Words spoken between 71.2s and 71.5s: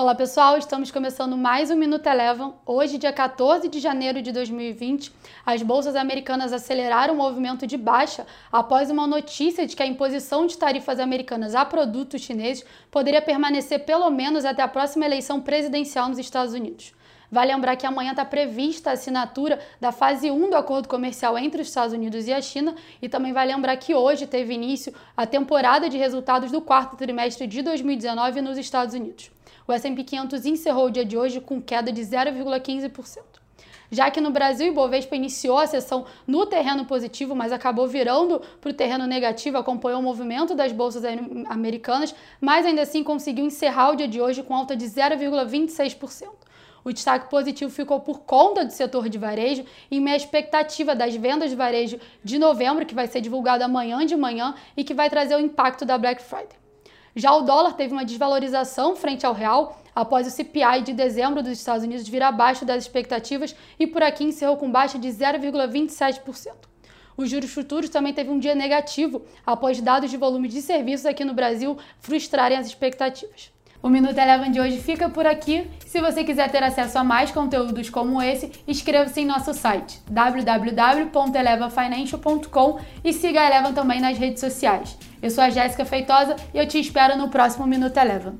no